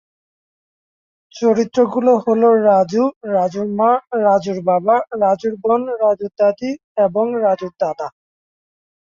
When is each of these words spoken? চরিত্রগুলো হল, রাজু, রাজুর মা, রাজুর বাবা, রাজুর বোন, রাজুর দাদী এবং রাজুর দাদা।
চরিত্রগুলো 1.35 2.11
হল, 2.17 2.43
রাজু, 2.65 3.03
রাজুর 3.33 3.67
মা, 3.79 3.91
রাজুর 4.21 4.59
বাবা, 4.65 4.95
রাজুর 5.21 5.53
বোন, 5.63 5.81
রাজুর 6.03 6.31
দাদী 6.39 6.71
এবং 6.97 7.25
রাজুর 7.41 7.73
দাদা। 7.79 8.07